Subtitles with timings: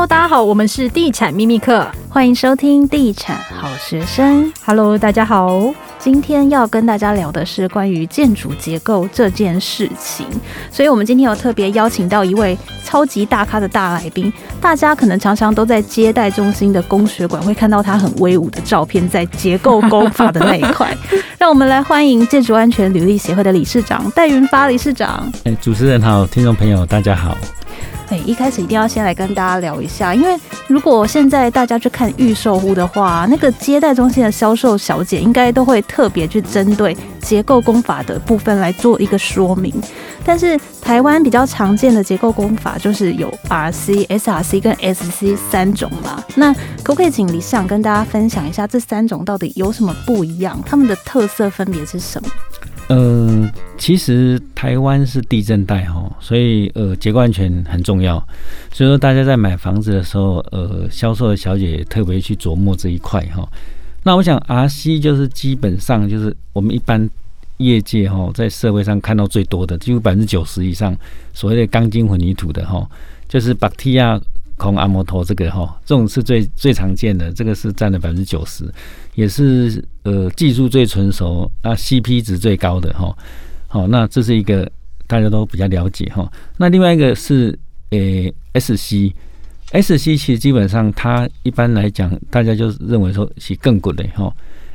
[0.00, 4.50] Hello，大家好，我们是地产秘密课，欢迎收听地产好学生。
[4.64, 5.60] Hello，大家好，
[5.98, 10.24] 今天要跟大家聊的是关于建筑结构这件事情，
[10.70, 14.32] 所以我们今天有特别邀请到一位超级大咖的大来宾。
[14.58, 20.96] 大家可能常常都在接待中心的工学馆会看到他很威武的照片，在结构工法的那一块。
[21.36, 25.30] 让我们来欢迎建筑安全履历协会的理事长戴云发理事长。
[25.44, 27.36] 哎，主持人好，听众朋友大家好。
[28.10, 39.72] 对，一开始一定要先来跟大家聊一下，因为如果现在大家去看预售屋的话，那个接待中心的销售小姐应该都会特别去针对结构工法的部分来做一个说明。
[40.24, 46.20] 但是台湾比较常见的结构工法就是有 RC、SRC 跟 SC 三种嘛。
[46.34, 50.60] 那可不可以请理事长跟大家分享一下这三种到底有什么不一样？
[50.66, 52.28] 他们的特色分别是什么？
[52.92, 58.18] 嗯、其实台湾是地震带哈，所以呃结构安全很重要。
[58.72, 63.48] 所以说大家在买房子的时候，呃，销售的小姐也特别去琢磨这一块哈。
[64.02, 67.08] 那我想 RC 就是基本上就是我们一般
[67.58, 70.96] 业界哈在社会上看到最多的，几乎百分之九十以上
[71.32, 72.84] 所谓的钢筋混凝土的哈，
[73.28, 74.20] 就是巴提亚。
[74.56, 78.70] 空阿摩托这个哈，这种是最最常见的，这个是占了百分之九十，
[79.14, 83.16] 也是呃技术最成熟，那 CP 值最高的哈。
[83.68, 84.70] 好，那这是一个
[85.06, 86.30] 大家都比较了解哈。
[86.56, 87.58] 那另外一个是
[87.90, 87.98] 呃
[88.60, 94.32] SC，SC 其实基本上它一般来讲，大家就认为说是更贵的哈。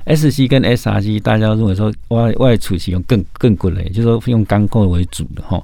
[0.08, 5.62] SC 跟 SRC 大家认为说外外储是用更更贵的，就是说用钢构为主的哈。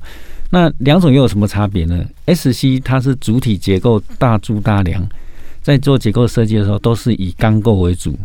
[0.49, 5.07] 那两种又有什么差别呢？SC 它是主体结构大柱大梁，
[5.61, 8.17] 在做结构设计的时候都是以钢构为主，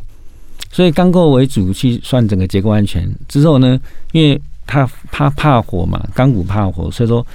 [0.76, 3.80] 所以钢构为主去算整个结构安全之后呢，
[4.12, 7.26] 因为它它怕火嘛，钢骨怕火，所以说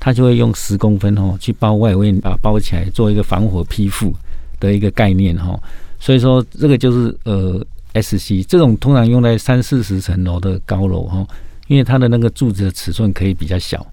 [0.00, 4.12] 它就会用十公分哦去包外围，把包起来做一个防火披覆
[4.58, 5.56] 的一个概念哈。
[6.00, 7.64] 所以说这个就是呃
[7.94, 11.24] SC 这种通常用在三四十层楼的高楼哈，
[11.68, 13.86] 因为它的那个柱子的尺寸可以比较小。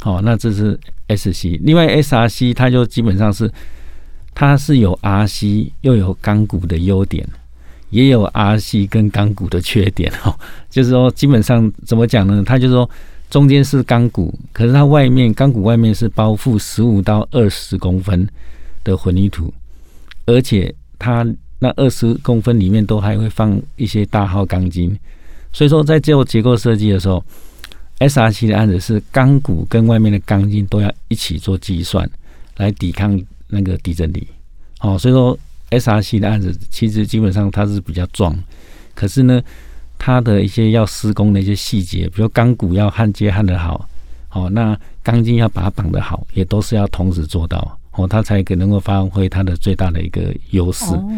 [0.00, 0.76] 好，那这是
[1.06, 3.48] S C，另外 S R C 它就基本上是，
[4.34, 7.24] 它是有 R C 又有钢骨的优点，
[7.90, 10.36] 也有 R C 跟钢骨的缺点哈。
[10.70, 12.42] 就是说，基本上怎么讲呢？
[12.44, 12.88] 它就是说，
[13.30, 18.28] 中间是钢骨，可是它外面钢骨外面是包覆十五到二十公分
[18.84, 19.52] 的混凝土，
[20.26, 21.26] 而且它
[21.58, 24.96] 那二十公分里面都还会放一些大号钢筋，
[25.52, 27.24] 所以说在做结构设计的时候。
[28.00, 32.08] SRC 的案子是钢骨跟外面的钢筋都要一起做计算，
[32.58, 34.24] 来抵抗那个地震力。
[34.78, 35.36] 哦，所以说
[35.70, 38.36] SRC 的案子其实基本上它是比较壮，
[38.94, 39.42] 可是呢，
[39.98, 43.88] 它的一些要施工的一些细节，比如钢骨要焊接焊得好，
[44.32, 50.84] 哦，那钢筋要把它绑得好，也都是要同时做到，哦，它才可能够发挥它的最大的一个优势。
[50.94, 51.08] 哦，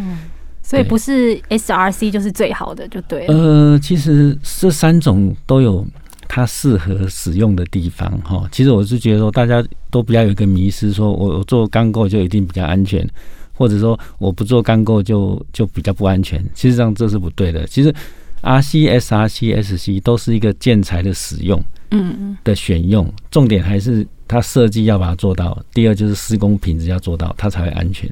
[0.62, 3.34] 所以不是 SRC 就是最好的，就对了。
[3.34, 5.87] 呃，其实这三种都有。
[6.33, 9.60] 它适合使用的地方，哈，其实我是觉得说，大家
[9.91, 13.05] 都不要有一个迷失，说我我做钢构就一定比较安全，
[13.60, 16.43] 或者说我不做钢构就就比较不安全。
[16.54, 17.66] 其实上这是不对的。
[17.66, 17.94] 其实
[18.41, 25.62] R C S R C S C 都是一个建材的使用，嗯嗯，的选用，重点还是它设计要把它做到。
[25.75, 28.09] 第二就是施工品质要做到，它才会安全。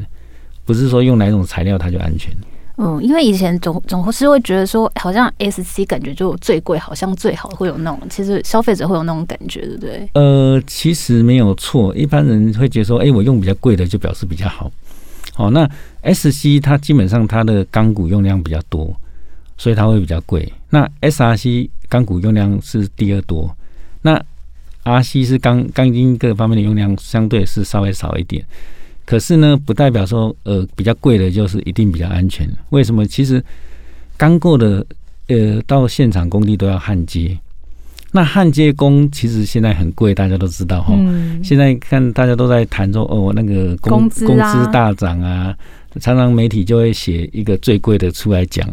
[0.67, 2.31] 不是说用哪种材料它就安全。
[2.77, 10.09] 嗯，因为以前总总是会觉得说，好像 S C 感觉就最贵，好像最好会有那种，其实消费者会有那种感觉，对不对？
[10.13, 14.71] 呃，其实没有错，一般人会觉得说，哎、欸，我用比较贵的就表示比较好。
[15.39, 15.67] 哦，那
[16.03, 18.95] S C 它基本上它的钢骨用量比较多，
[19.57, 20.53] 所以它会比较贵。
[20.71, 23.57] 那 S R C 钢骨用量是第二多，
[24.03, 24.21] 那
[24.83, 28.45] R C 是钢钢筋各方面的用量相对是稍微少一点。
[29.07, 32.47] 可是呢，不代表说，呃，比较贵的就是一定比较安全。
[32.71, 33.07] 为什么？
[33.07, 33.43] 其实
[34.17, 34.85] 钢构的，
[35.29, 37.39] 呃，到现场工地都要焊接。
[38.11, 40.95] 那焊接工其实现在很贵，大家都知道哈。
[40.97, 45.55] 嗯、现在看大家都在谈说，哦，那个工资工资、啊、大涨啊，
[46.01, 48.67] 常常媒体就会写一个最贵的出来讲，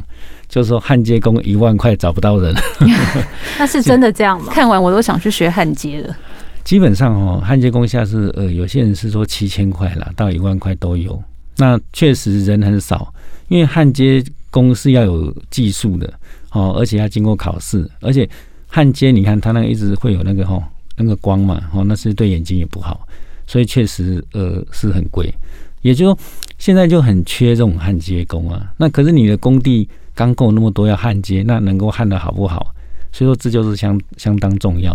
[0.48, 2.56] 就是说焊接工一万块找不到人。
[3.60, 4.52] 那是真的这样吗？
[4.56, 6.16] 看完我都想去学焊接了。
[6.64, 11.22] 基本上哦，焊接工下是呃，有些人是说七千块啦，到一万块都有。
[11.58, 13.14] 那确实人很少，
[13.50, 16.12] 因为焊接工是要有技术的
[16.52, 18.28] 哦，而且要经过考试，而且
[18.76, 20.62] 焊接你看它那个一直会有那个吼
[20.98, 23.08] 那个光嘛，哦，那是对眼睛也不好，
[23.48, 25.34] 所以确实呃是很贵。
[25.82, 26.18] 也就
[26.58, 28.74] 现在就很缺这种焊接工啊。
[28.76, 32.76] 那可是你的工地钢构那么多要焊接，那能够焊得好不好？
[33.14, 34.94] 所以说这就是相相当重要。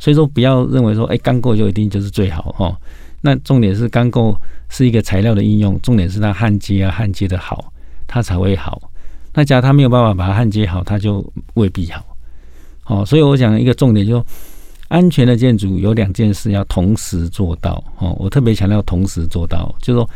[0.00, 2.76] 所以说，不要认为说，哎，钢构就一定就是最好哈。
[3.20, 4.36] 那重点是钢构
[4.68, 7.72] 是一个材料的应用，重点是它焊接啊，焊接的好，
[8.08, 8.82] 它才会好。
[9.32, 11.24] 那假如它没有办法把它焊接好，它就
[11.54, 12.04] 未必好。
[12.82, 14.24] 好，所以我讲一个重点就，是
[14.88, 17.82] 安全的建筑有两件事要同时做到。
[17.98, 20.10] 哦，我特别强调同时做到，就是说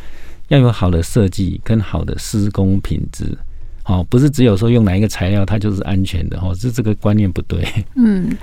[0.48, 3.26] 要有好的设计跟好的施工品质。
[3.84, 6.38] 哦，不是只有说用哪一个材料它就是安全的。
[6.40, 7.64] 哦，这这个观念不对。
[7.96, 8.36] 嗯。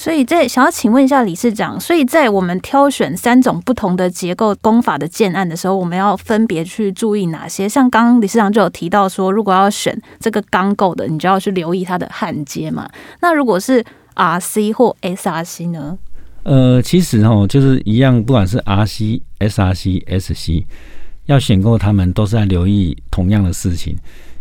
[0.00, 7.68] 所以在想要请问一下理事长，所以在我们挑选三种不同的结构工法的建案的时候，我们要分别去注意哪些？
[7.68, 12.88] 像刚刚理事长就有提到说，如果要选这个钢构的，你就要去留意它的焊接嘛。
[13.20, 15.98] 那如果是 RC 或 SRC 呢？
[16.44, 20.64] 呃，其实哦，就是一样，不管是 RC、SRC、SC，
[21.26, 23.94] 要选购他们都是在留意同样的事情，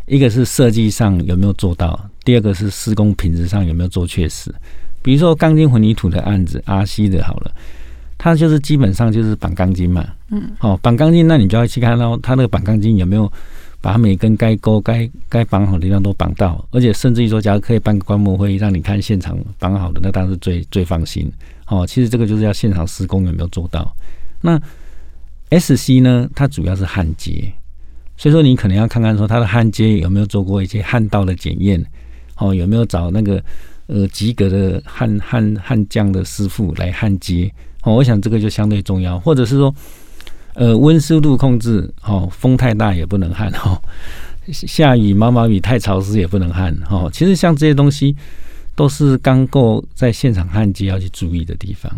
[0.05, 4.55] 一个是设计上有没有做到，第二个是施工品质上有没有做确实。
[5.01, 7.51] 比如说钢筋混凝土的案子阿西的好了，
[8.17, 13.31] 它就是基本上就是绑钢筋嘛，嗯，好绑钢筋，那你就要去看到它那个绑钢筋有没有
[13.79, 21.31] 把每根该勾该该绑好的地方都绑到，而且甚至于说，假如可以办个观摩会议，让你看现场绑好的，那当然是最最放心。
[21.67, 23.95] 哦，其实这个就是要现场施工有没有做到。
[24.41, 24.59] 那
[25.51, 27.53] SC 呢，它主要是焊接，
[28.17, 31.81] 所以说你可能要看看说它的焊接有没有做过一些焊道的检验，
[32.35, 33.41] 哦，有没有找那个。
[33.89, 37.51] 呃，及格的焊焊焊匠的师傅来焊接
[37.81, 39.73] 哦，我想这个就相对重要，或者是说，
[40.53, 43.81] 呃，温湿度控制哦，风太大也不能焊哦，
[44.51, 47.09] 下雨毛毛雨太潮湿也不能焊哦。
[47.11, 48.15] 其实像这些东西
[48.75, 51.91] 都是钢构在现场焊接要去注意的地方。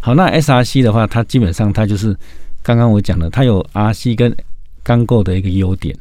[0.00, 2.16] 好，那 SRC 的话，它基本上它就是
[2.64, 4.36] 刚刚我讲的，它有 RC 跟
[4.82, 5.96] 钢构的一个优点。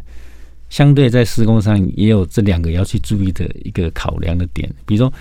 [0.70, 5.12] 相对在施工上也有这两个要去注意的一个考量的点，比如说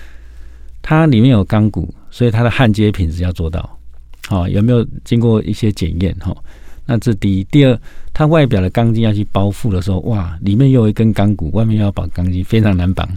[0.83, 3.79] 它里面有钢骨，所以它的焊接品质要做到，
[4.27, 6.37] 好，有没有经过一些检验哈？
[6.85, 7.77] 那这第一，第二，
[8.13, 13.09] 它外表的钢筋要去包覆的时候，哇，里面又有一根钢骨，外面又要绑钢筋，非常难绑，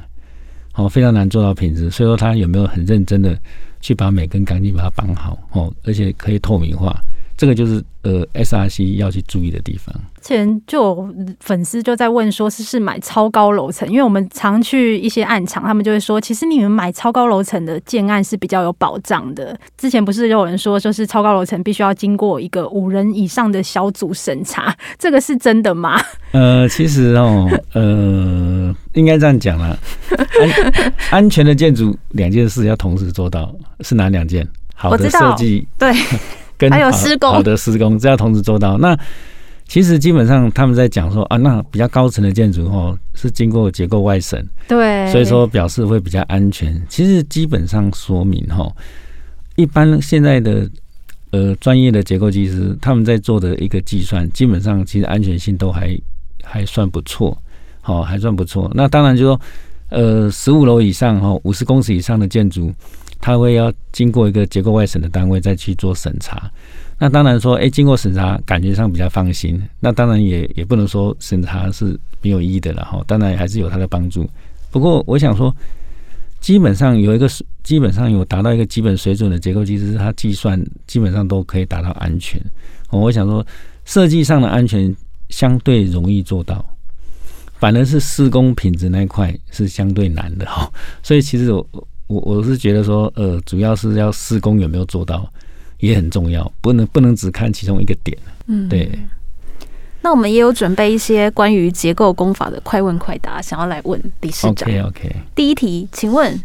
[0.71, 1.89] 好，非常难做到品质。
[1.91, 3.39] 所以说它有没有很认真的
[3.79, 6.99] 去把每根钢筋把它绑好，哦，而且可以透明化。
[7.39, 9.95] 这个就是呃，SRC 要去注意的地方。
[10.19, 13.87] 之前就有粉丝就在问说，是是买超高楼层？
[13.87, 19.57] 因为我们常去一些暗场，他们就会说，其实你们买超高楼层的建案是比较有保障的。
[19.77, 25.97] 之前不是有人说，就是超高楼层必须要经过一个五人以上的小组审查， 这个是真的吗？
[26.33, 29.77] 呃，其实哦，呃，应该这样讲啦，
[30.41, 30.93] 安
[31.23, 34.45] 安全的建筑两件事要同时做到，是哪两件？
[34.75, 35.93] 好的设计，对。
[36.59, 38.77] 跟还有施工，好的施工，这要同时做到。
[38.77, 38.95] 那
[39.65, 46.79] 其实基本上他们在讲说啊，那比较高层的建筑哦，是经过结构外审，对，所以说表示会比较安全。
[46.89, 48.67] 其实基本上说明哈，
[49.55, 50.69] 一般现在的
[51.31, 55.95] 呃专业的结构技师他们在做的一个计算，基本上其实安全性都还
[56.43, 57.37] 还算不错，
[57.81, 58.69] 好，还算不错。
[58.73, 59.39] 那当然就说
[59.89, 62.73] 呃十五楼以上哈，五十公尺以上的建筑。
[63.21, 66.49] 它会要经过一个结构外审的单位再去做审查，
[66.97, 69.61] 那当然说，哎，经过审查感觉上比较放心。
[69.81, 74.25] 那当然也也不能说审查是没有意义的了哈，当然还是有它的帮助。
[74.71, 75.53] 不过我想说，
[76.39, 77.29] 基本上有一个
[77.61, 80.57] 基本上有达到一个基本水准的结构技师，它计算
[80.87, 82.41] 基本上都可以达到安全。
[82.89, 83.45] 我想说，
[83.83, 84.95] 设计上的安全
[85.27, 86.65] 相对容易做到，
[87.59, 90.71] 反而是施工品质那一块是相对难的哈。
[91.03, 91.65] 所以其实我。
[92.09, 95.31] 我我是觉得说，呃，主要是要施工有没有做到，
[95.77, 98.17] 也很重要，不能不能只看其中一个点。
[98.47, 98.89] 嗯，对。
[100.01, 104.67] 那我们也有准备一些关于结构工法的快问快答，想要来问理事长。
[104.67, 105.15] OK OK。
[105.35, 106.35] 第一题，请问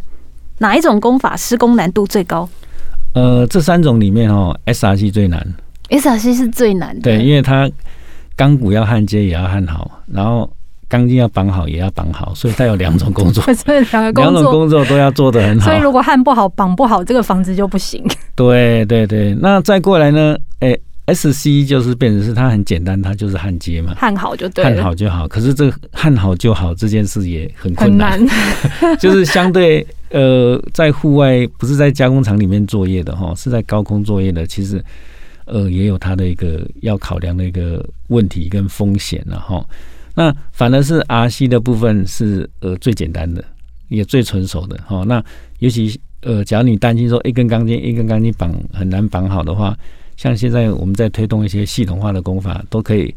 [0.59, 2.47] 哪一种工法施工难度最高？
[3.15, 5.43] 呃，这三种里面哦，SRC 最难。
[5.89, 7.71] SRC 是最难的，对，因为它
[8.37, 10.55] 钢骨要焊接也要焊好，然后。
[10.89, 13.43] 钢筋要绑好，也要绑好，所以它有两种 工作，
[14.15, 15.71] 两种工作都要做得很好。
[15.71, 18.05] 所以如果焊不好、绑不好，这个房子就不行。
[18.37, 20.37] 对对对，那再过来呢？
[20.61, 20.77] 哎
[21.15, 25.29] ，SC 就是变成是它很简单，它就是焊接嘛，焊好就对，焊好就好。
[25.29, 28.19] 可是这个焊好就好这件事也很困难，
[28.99, 34.83] 就是相对呃，在户外不是在加工厂里面作业的哈，是在高空作业的，其实
[35.45, 39.63] 呃也有它的一个要考量的一个问题跟风险了哈。
[40.15, 43.45] 那反而是 RC 的部分是呃最简单的，
[43.89, 45.03] 也最纯熟的哈。
[45.07, 45.23] 那
[45.59, 49.77] 尤其呃，假如你担心说一根钢筋一根钢筋绑很难绑好的话，
[50.17, 53.15] 像现在我们在推动一些系统化的工法，都可以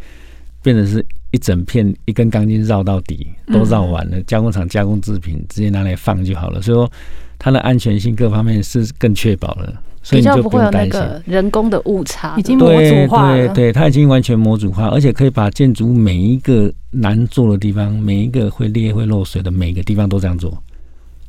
[0.62, 6.62] 变成是一整片一根钢筋绕到底都绕完了，加工厂加工制品直接拿来放就好了。
[6.62, 6.92] 所以说
[7.38, 9.82] 它的安全性各方面是更确保了。
[10.07, 10.89] 所以你就不用担心。
[10.89, 13.35] 比较不会有那个人工的误差，已经模组化了。
[13.35, 20.57] 对对对，它已经完全模组化，而且可以把建筑每一个难做的地方，每一个会裂会漏水的每个地方都这样做。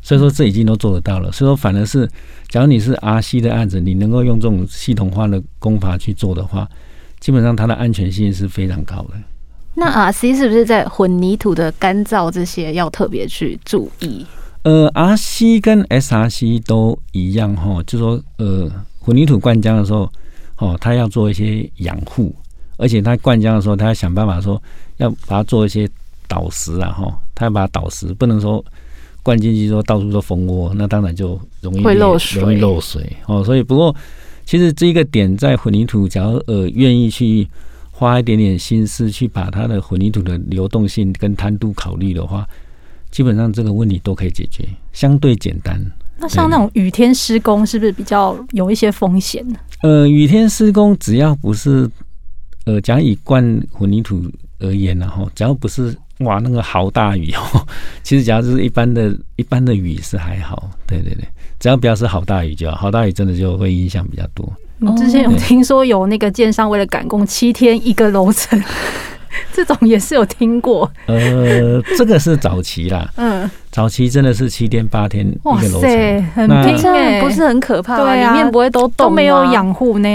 [0.00, 1.32] 所以说这已经都做得到了。
[1.32, 2.08] 所以说反而是，
[2.49, 6.68] 假如你是 RC 的案子，你能够用这种系统化的工法去做的话，
[7.18, 9.14] 基本上它的安全性是非常高的。
[9.75, 14.25] 那 RC 是不是在混凝土的干燥这些要特别去注意？
[14.69, 18.71] 呃，RC 跟 SRC 都一样哈，就说呃，
[19.01, 20.11] 混凝土灌浆的时候，
[20.59, 22.35] 哦，它要做一些养护，
[22.77, 24.63] 而且它灌浆的时候，它要想办法说
[24.99, 25.89] 要把它做一些
[26.27, 28.63] 导石啊哈，它要把它导石，不能说
[29.23, 33.43] 灌进去说到处都蜂窝，那当然就容易会漏水，容易漏水哦。
[33.43, 33.97] 所以不过
[34.45, 37.49] 其实这一个点在混凝土，假如呃愿意去。
[37.91, 42.49] 花一点点心思去把它的混凝土的流动性跟摊度考虑的话，
[43.11, 45.81] 基本上这个问题都可以解决，相对简单。
[46.19, 49.57] 那像那种雨天施工是不是比较有一些风险呢？
[49.83, 51.88] 呃，雨天施工只要不是
[52.65, 54.21] 呃，假如以灌混凝土
[54.59, 57.67] 而言，然后只要不是哇那个好大雨哦，
[58.03, 60.69] 其实假如是一般的一般的雨是还好。
[60.87, 61.25] 对对对，
[61.61, 64.53] 只要不要是好大雨就好，好大雨真的就会影响比较多。
[64.79, 68.61] 你之前有听说有那个建商为了赶工，七天一个楼层，
[69.52, 70.90] 这种也是有听过。
[71.06, 80.08] 呃，这个是早期啦，嗯，早期真的是七天八天一个楼层，很拼哎，不是很可怕，对啊，里面不会都都没有养护呢。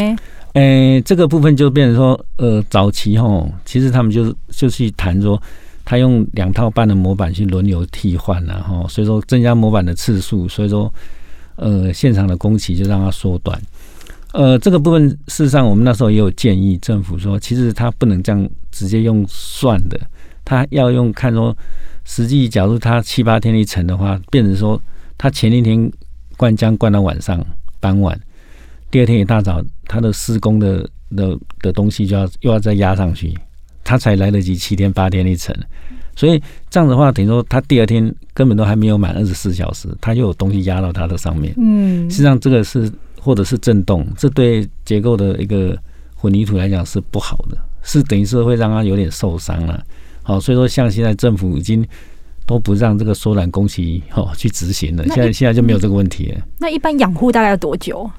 [0.53, 5.41] 诶、欸，这个部分就变成说，呃，早期吼，其实他们就就去谈说，
[5.83, 10.93] 他用两套半的模板去轮流替换然后，所以说增加模板的次数，所以说，
[11.55, 13.59] 呃，现场的工期就让它缩短。
[14.33, 19.99] 呃，这个部分事实上，我们那时候也有建议政府说，其实他不能这样直接用算的，
[20.43, 21.55] 他要用看说，
[22.03, 24.81] 实际假如他七八天一层的话，变成说，
[25.19, 25.91] 他前一天
[26.35, 27.45] 灌浆灌到晚上
[27.79, 28.19] 傍晚，
[28.89, 33.37] 第二天一大早，他的施工的的的东西就要又要再压上去，
[33.83, 35.55] 他才来得及七天八天一层，
[36.15, 42.91] 所以这样的话，等于说他第二天根本都还没有满二十四小时，他又有东西压到他的上面，嗯，实际上这个是。
[43.23, 45.77] 或者是震动，这对结构的一个
[46.15, 49.81] 混凝土来讲是不好的，是等于是会让它有点受伤了。
[50.21, 51.85] 好，所以说像现在政府已经
[52.45, 56.41] 都不让这个缩短工期哦去执行了，现在现在就没有这个问题了。
[56.59, 58.09] 那一般养护大概要多久？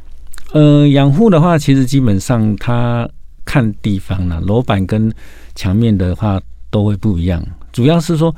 [0.52, 3.08] 呃，养护的话，其实基本上它
[3.44, 5.12] 看地方了，楼板跟
[5.54, 7.44] 墙面的话都会不一样。
[7.72, 8.34] 主要是说，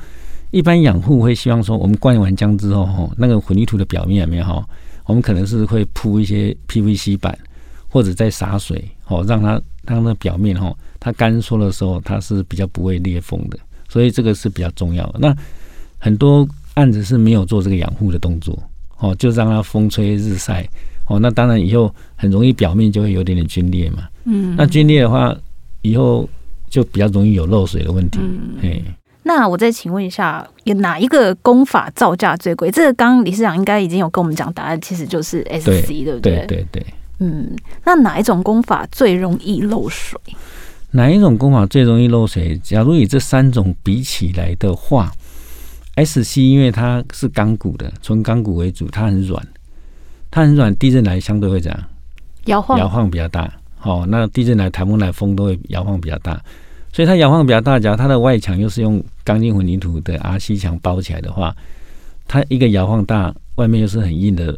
[0.51, 4.65] 一般养护会希望说，我们灌完浆之后，哈，那个混凝土的表面有没有哈？
[5.07, 7.37] 我们可能是会铺一些 PVC 板，
[7.89, 13.57] 或者再洒水，哦，让它让它表面哈，它干缩的时候它是比较不会裂缝的，
[13.89, 15.19] 所以这个是比较重要的。
[15.19, 15.35] 那
[15.97, 18.61] 很多案子是没有做这个养护的动作，
[18.99, 20.67] 哦，就让它风吹日晒，
[21.07, 24.07] 哦，那当然以后很容易表面就会有点点龟裂嘛。
[24.25, 25.35] 嗯，那龟裂的话，
[25.81, 26.29] 以后
[26.69, 28.19] 就比较容易有漏水的问题。
[28.21, 28.83] 嗯，嘿。
[29.27, 32.71] 那我再请问一下，有哪一个工法造价最贵？
[32.71, 36.19] 这个刚刚理事长应该已经有跟我们讲答案，其实就是 SC，对，对不对？
[36.19, 36.85] 对对对。
[37.19, 37.53] 嗯，
[37.83, 40.17] 那哪一种工法最容易漏水？
[40.91, 42.57] 哪一种工法最容易漏水？
[42.63, 45.11] 假如以这三种比起来的话
[45.97, 49.45] ，SC 因为它是钢骨的，纯钢骨为主，它很软，
[50.31, 51.83] 它很软，地震来相对会怎样？
[52.45, 53.51] 摇晃，摇晃比较大。
[53.81, 56.41] 哦，那地震来、台风来，风都会摇晃比较大。
[56.93, 61.55] 所以它摇晃比较大，假如它的外墙又是用钢筋混凝土的 RC 墙包起来的话，
[62.27, 64.57] 它一个摇晃大，外面又是很硬的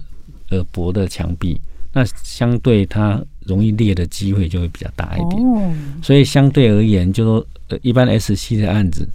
[0.49, 1.59] 呃薄的墙壁，
[1.91, 6.01] 那相对它容易裂的机会就会比较大一点。
[6.01, 9.05] 所以相对而言，就说呃一般 SC 的案子，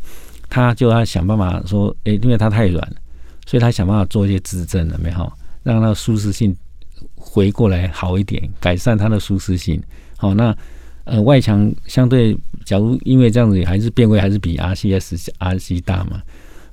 [0.51, 2.87] 他就要想办法说，诶，因为它太软，
[3.47, 5.33] 所以他想办法做一些支撑了没有？
[5.63, 6.55] 让它的舒适性
[7.15, 9.83] 回过来好一点，改善它的舒适性。
[10.19, 10.55] 好，那。
[11.05, 16.23] 呃，外墙相对，假如因为这样子还是变位还是比 RCS RC 大嘛，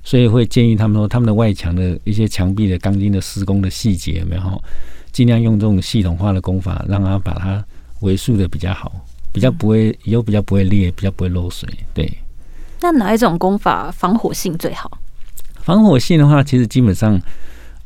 [0.02, 4.62] 所以会建议他们说，他们的外墙的一些墙壁的钢筋的施工的细节有没有，
[5.12, 7.62] 尽量用这种系统化的工法，让它把它
[8.00, 8.90] 维护的比较好，
[9.32, 11.68] 比较不会以后比较不会裂，比较不会漏水。
[11.92, 12.10] 对。
[12.80, 14.98] 那哪一种工法防火性最好？
[15.60, 17.20] 防火性的话，其实基本上，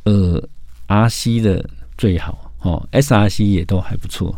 [0.04, 0.42] 呃
[0.88, 4.34] ，RC 的最好哦，SRC 也都还不错。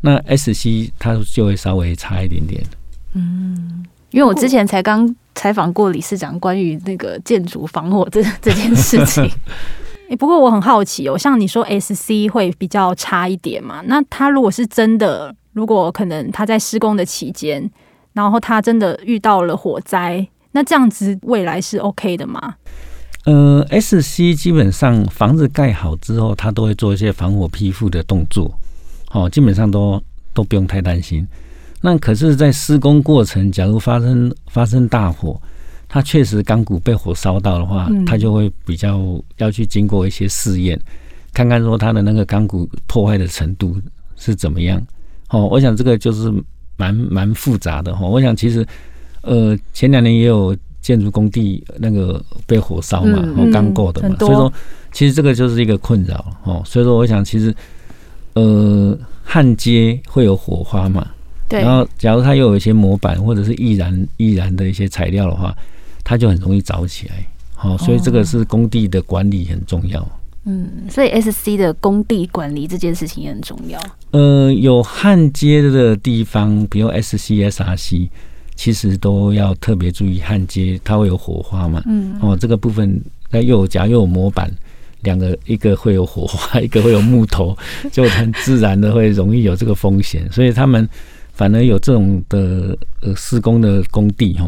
[0.00, 2.62] 那 S C 它就会稍微差一点点。
[3.14, 9.30] 嗯，因为我之前才刚采访过理事长关于那个建筑防火 这这件事情。
[10.10, 13.80] 哎，不过我很好奇哦，像你说 S C 会比较差一点嘛？
[13.86, 17.70] 那他如果是真的，如果可能他在施工的期间，
[18.12, 22.54] 然后他真的遇到了火灾，那这样子未来是 OK 的吗？
[23.24, 28.52] 呃，S C 基本上房子盖好之后，他都会做一些防火批复的动作。
[29.10, 30.02] 哦，基本上都
[30.32, 31.26] 都不用太担心。
[31.80, 35.40] 那可是，在施工过程，假如发生发生大火，
[35.88, 39.00] 它确实钢骨被火烧到的话，它就会比较
[39.38, 40.78] 要去经过一些试验，
[41.32, 43.76] 看看说它的那个钢骨破坏的程度
[44.16, 44.80] 是怎么样。
[45.30, 46.30] 哦，我想这个就是
[46.76, 48.06] 蛮蛮复杂的哈。
[48.06, 48.66] 我想其实，
[49.22, 54.52] 呃，前两年也有建筑工地那个被火烧嘛，哦，钢构的嘛，所以说
[54.92, 56.62] 其实这个就是一个困扰哦。
[56.66, 57.54] 所以说，我想其实，
[58.34, 61.06] 呃，焊接会有火花嘛。
[61.48, 65.52] 对然后，假如它又有一些模板或者是易燃易燃的一些材料的话，
[66.04, 67.14] 它就很容易着起来。
[67.54, 70.06] 好，所以这个是工地的管理很重要。
[70.44, 73.78] 嗯，所以 SC 的工地管理这件事情也很重要。
[74.12, 78.08] 呃，有焊接的地方，比如 SC、SRC，
[78.54, 81.82] 其实都要特别注意焊接，它会有火花嘛。
[81.86, 82.16] 嗯。
[82.22, 82.98] 哦，这个部分
[83.30, 84.50] 那又有夹又有模板，
[85.02, 87.56] 两个一个会有火花， 一个会有木头，
[87.92, 90.88] 就很自然的会容易有这个风险，所以他们。
[91.32, 94.46] 反而有这种的呃施工的工地哈，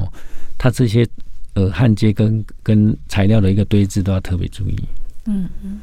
[0.58, 1.06] 它这些
[1.54, 4.76] 呃焊接跟跟材料的一个堆置都要特别注意。
[5.24, 5.80] 嗯嗯，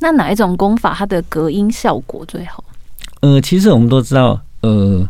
[0.00, 2.64] 那哪一种工法它的隔音效果最好？
[3.20, 5.08] 呃，其实我们都知道，呃，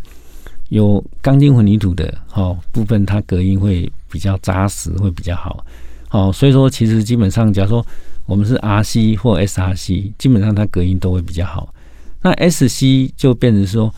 [0.68, 5.64] 有钢筋混凝土的哈部分，它隔音会比较扎实，会比较好。
[6.10, 7.86] 哦，所以说其实基本上，假如说
[8.26, 11.74] 我们是 RC 或 SRC，基本上它隔音都会比较好。
[12.22, 13.92] 那 SC 就变成说。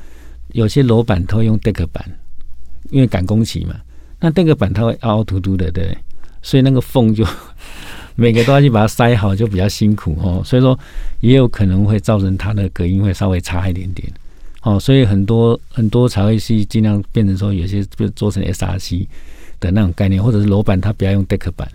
[0.52, 2.04] 有些楼板它会用 deck 板，
[2.90, 3.76] 因为赶工期嘛，
[4.18, 5.96] 那 deck 板它会凹凹凸凸的，对，
[6.42, 7.24] 所以那个缝就
[8.16, 10.42] 每个都要去把它塞好，就比较辛苦哦。
[10.44, 10.76] 所以说
[11.20, 14.12] 也有可能会造成它的隔音会稍微差一点点，
[14.62, 19.06] 哦，所以很多很多才会去尽量变成说有些就做成 SRC
[19.60, 21.70] 的那种概念，或者是楼板它不要用 deck 板。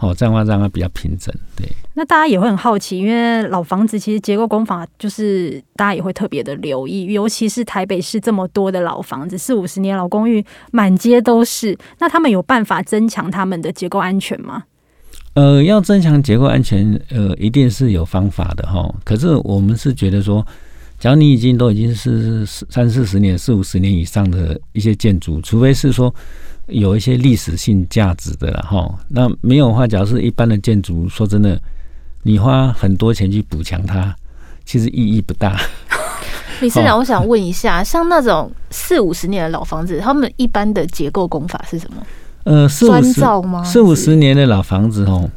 [0.00, 1.32] 哦，这样的话让它比较平整。
[1.54, 10.42] 对，那大家也会很好奇，因为老房子其实结构工法就是大家也会特别的留意，尤其是台北市这么多的老房子，四五十年老公寓
[10.72, 11.76] 满街都是。
[11.98, 14.64] 那他们有办法增强他们的结构安全吗？
[15.34, 18.90] 呃，要增强结构安全，呃，一定是有方法的哈。
[19.04, 20.42] 可是我们是觉得说，
[20.98, 26.14] 假如你已经都已经是三四十年、四五十年以上的一些建筑，除非是说。
[26.70, 31.60] 有一些历史性价值的了哈，那没有的话，假如是一般的建筑，说真的，
[32.22, 34.14] 你花很多钱去补强它，
[34.64, 35.60] 其实意义不大。
[36.60, 42.02] 理事长，我想问一下，像那种四五十年的老房子，他们一般的结构工法是什么？
[42.44, 43.62] 呃，砖造吗？
[43.64, 45.28] 四五十年的老房子哦，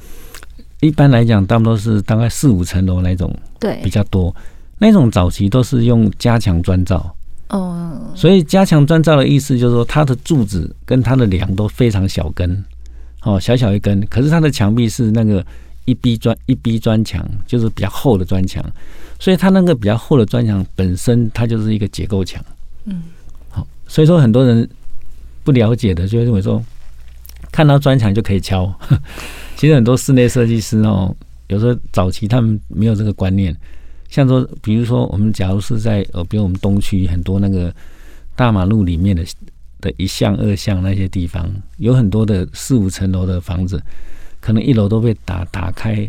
[0.81, 4.35] 一般来讲，大部分都是大概四五层楼那种，对，比较多。
[4.79, 7.15] 那种早期都是用加强砖造。
[7.49, 12.63] 哦，所以加强砖造的意思就是说，它的柱子跟它的梁都非常小根，
[13.21, 14.03] 哦，小小一根。
[14.07, 15.45] 可是它的墙壁是那个
[15.85, 18.63] 一逼砖一逼砖墙，就是比较厚的砖墙。
[19.19, 22.43] 所以它那个比较厚的砖墙本身它就是一个结构墙。
[22.85, 23.03] 嗯，
[23.49, 24.67] 好，所以说很多人
[25.43, 26.63] 不了解的就会认为说，
[27.51, 28.73] 看到砖墙就可以敲。
[29.55, 31.15] 其实很多室内设计师哦，
[31.47, 33.55] 有时候早期他们没有这个观念。
[34.13, 37.73] 像说，比如说，我们假如是在呃，比如我们东区很多那个
[38.35, 39.25] 大马路里面的
[39.81, 43.81] 的一巷、二巷那些地方，有很多的四五层楼的房子，
[44.39, 46.07] 可能一楼都被打打开，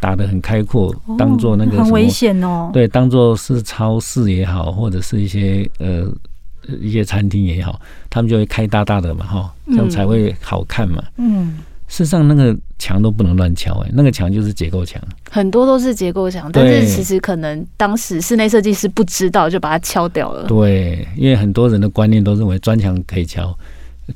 [0.00, 2.70] 打得很开阔，当做那个很危险哦。
[2.72, 6.10] 对，当做是超市也好，或者是一些呃
[6.80, 11.04] 一些餐厅也好，他们就会开大大的嘛，哈，这样才会好看嘛。
[11.18, 11.58] 嗯。
[11.92, 14.98] 事实上，那个墙都不能乱敲，哎，那个墙就是结构墙，
[15.30, 20.46] 很多都是结构墙，但是其实可能当时室内设计师不知道，就把它敲掉了。
[20.46, 23.54] 对，因为很多人的观念都认为砖墙可以敲，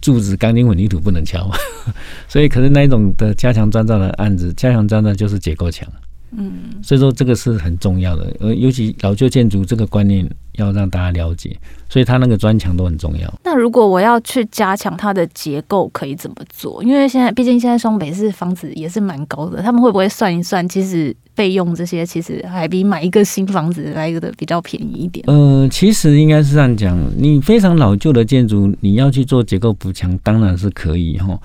[0.00, 1.50] 柱子、钢筋混凝土不能敲，
[2.26, 5.86] 所以可是那一种的加强砖造的案子，加强砖造就是结构墙。
[6.32, 11.56] 嗯，所以说这个是很重要的，呃，尤其老旧建筑这个观念要让大家了解，
[11.88, 13.32] 所以它那个砖墙都很重要。
[13.44, 16.82] 那如果我要去加强它的结构，可以怎么做？
[16.82, 25.24] 因为现在毕竟现在双北市房子也是蛮高的，他们会不会算一算，其实费用这些其实还比买一个新房子来的比较便宜一点？
[25.28, 31.26] 呃，其实应该是这样讲，你非常老旧的建筑，你要去做结构补强，当然是可以哈。
[31.30, 31.38] 嗯、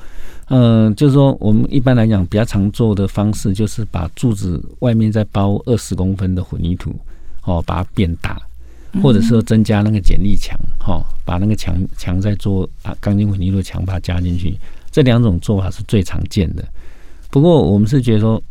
[0.51, 6.93] 呃，就是说，我们一般来讲比较常做的方式，就是把柱子外面再包二十公分的混凝土，
[7.45, 8.37] 哦，把它变大，
[9.01, 14.53] 或者是说增加那个剪力墙，哈，把那个墙墙再做啊钢筋混凝土墙把它加进去，
[14.91, 16.67] 这两种做法是最常见的。
[17.29, 18.43] 不过我们是觉得说，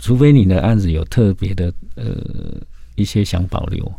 [0.00, 2.16] 除非你的案子有特别的呃
[2.96, 3.92] 一些想保留，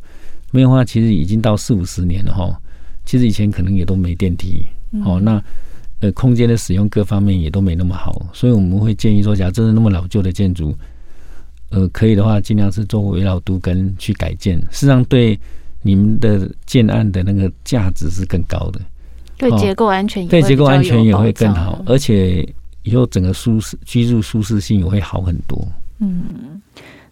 [0.52, 2.54] 没有的话，其实已经到四五十年了哈，
[3.06, 4.66] 其实以前可能也都没电梯，
[5.06, 5.42] 哦，那。
[6.04, 10.76] 呃，空间的使用各方面也都没那么好，所以我们会建议说，假如真的那么老旧的建筑，
[11.70, 14.60] 呃，可以的话，尽量是做围绕都跟去改建。
[14.64, 15.40] 事实上，对
[15.82, 18.82] 你们的建案的那个价值是更高的，
[19.38, 22.46] 对结构安全也对结构安全也会更好，而且
[22.84, 25.66] 以后整个舒适居住舒适性也会好很多。
[26.00, 26.62] 嗯，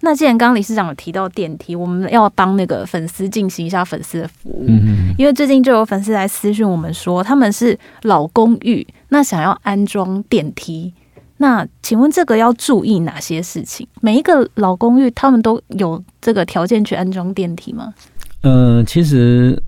[0.02, 10.94] 那既然刚刚理事长有提到电梯，我们要帮那个粉丝进行一下粉丝的服务，嗯，因为最近就有粉丝来私讯我们说他们是老公寓，那想要安装电梯。
[11.38, 13.88] 那请问这个要注意哪些事情？
[14.00, 17.94] 每一个老公寓他们都有这个条件去安装电梯吗？
[18.42, 19.60] 嗯、呃，其实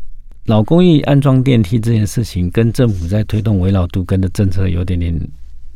[0.46, 5.20] 老公寓安装电梯这件事情跟政府在推动围绕都跟的政策有点点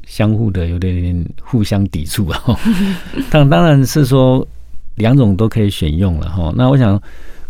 [0.08, 2.42] 相互的，有点点互相抵触啊。
[3.30, 4.48] 当当然是说
[4.96, 6.52] 两种都可以选用了哈。
[6.56, 7.00] 那我想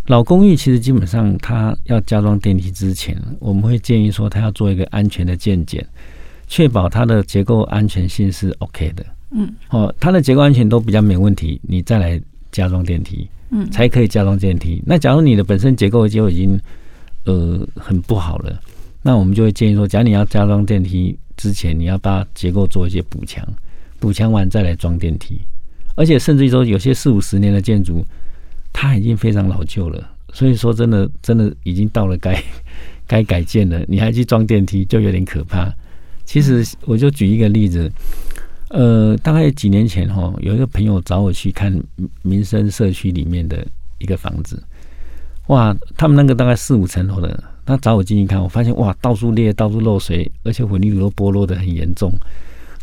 [0.08, 5.88] 老公寓其实基本上它要加装电梯之前，我们会建议说它要做一个安全的鉴检。
[6.50, 12.18] 确保它的结构安全性是 OK 的，嗯，哦，它的结构安全都比较没问题，你再来
[12.54, 14.82] 加装电梯，嗯，才可以加装电梯。
[14.86, 16.58] 那假如你的本身结构就已经
[17.26, 18.58] 呃很不好了，
[19.02, 23.48] 那我们就会建议说，假如你要加装电梯之前，你要把结构做一些补强，
[24.00, 25.40] 补强完再来装电梯。
[25.96, 28.04] 而且甚至于说，有些四五十年的建筑，
[28.74, 32.44] 它已经非常老旧了，所以说真的真的已经到了该
[33.08, 35.74] 该改建了，你还去装电梯，就有点可怕。
[36.26, 37.90] 其实我就举一个例子，
[38.70, 41.74] 呃，大概几年前哈，有一个朋友找我去看
[42.22, 43.66] 民生社区里面的
[43.98, 44.62] 一个房子，
[45.48, 52.12] 哇，他们那个大概四五层楼的，他找我进去看，我发现哇，到处裂，到处漏水，而且混凝土都剥落得很严重。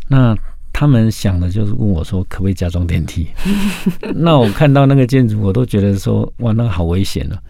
[0.09, 0.37] 那
[0.73, 3.29] 他们想的就是问我说，可不可以加装电梯？
[4.15, 7.41] 那我看到那个建筑，我都觉得说，哇，那个好危险了，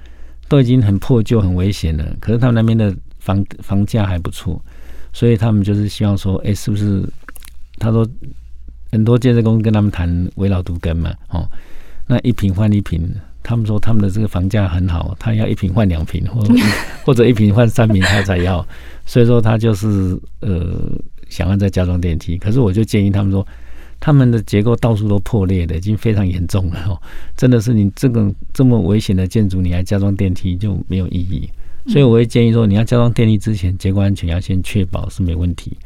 [0.49, 2.05] 都已经很破旧、很危险了。
[2.21, 4.61] 可是他们那边的房房价还不错。
[5.13, 7.09] 所以他们就是希望说，哎、是不是？
[7.79, 8.05] 他说
[8.91, 11.49] 很多建设公司跟他们谈围老都更嘛，哦，
[12.07, 13.09] 那一平换一平，
[13.45, 16.43] 他们说他们的这个房价很好，他要一平换两平，或
[17.05, 18.67] 或者一平换三平，他才要。
[19.05, 20.91] 所以说他就是呃，
[21.29, 22.39] 想要再加装电梯。
[22.39, 23.47] 可是我就建议他们说，
[24.01, 27.01] 他们的结构到处都破裂的，已经非常严重了哦。
[27.37, 31.47] 真的是你这个这么危险的建筑，你还加装电梯就没有意义。
[31.87, 35.77] 所以我会建议说，你要加装电梯之前，结构安全要先确保是没问题，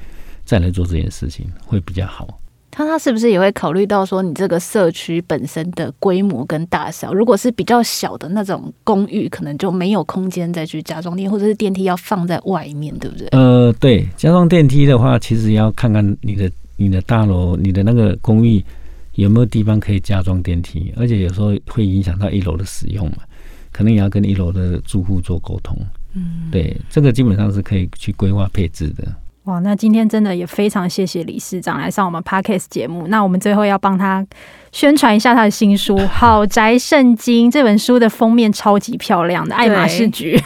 [0.44, 2.38] 再来做这件事情会比较好。
[2.79, 7.12] 他他是不是也会考虑到说，你这个社区本身的规模跟大小？
[7.12, 13.27] 如果是比较小的那种公寓，可能就没有空间再去加装电梯，或者是电梯要放在外面，对不对？
[13.33, 18.64] 呃，对，加装电梯的话，其实要看看你的你的大楼、你的那个公寓
[19.17, 23.17] 有没有地方可以加装电梯，而且有时候会影响到一楼的使用嘛。
[23.73, 25.77] 可能也要跟一楼的住户做沟通，
[26.14, 29.05] 嗯，对，这个基本上是可以去规划配置的。
[29.49, 33.07] 哇，那今天真的也非常谢谢理事长来上我们 Podcast 节目。
[33.07, 34.25] 那我们最后要帮他。
[34.71, 40.39] 宣传一下他的新书《好宅圣经》这本书的封面超级漂亮的爱马仕橘，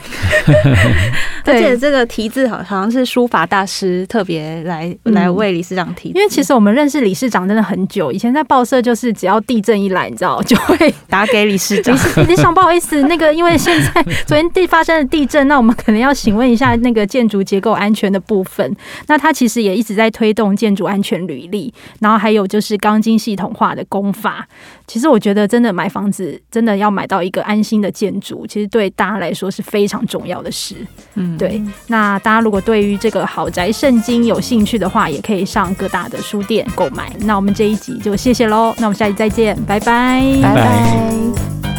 [1.44, 11.92] 而且这个题字好好像是书法大师特别来、嗯、来为理事长题，因为其实我们认识理事长真的很久，以前在报社就是只要地震一来，你知道就会 打给理事长。
[12.28, 18.72] 理事长不好意思，那个因为现在昨天地发生了地震，那我们可能要询问一下那个建筑结构安全的部分。
[19.06, 24.46] 那他其实也一直在推动建筑安全履历，然后还有就是钢筋系统化的工法，
[24.86, 30.74] 其实我觉得真的买房子真的要买到一个安心的建筑，其实对大家来说是非常重要的事。
[31.14, 31.62] 嗯，对。
[31.86, 37.12] 那大家如果对于这个豪宅圣经有兴趣的话，也可以上各大的书店购买。
[37.20, 41.71] 那我们这一集就谢谢喽，那我们下集再见，拜拜，拜拜。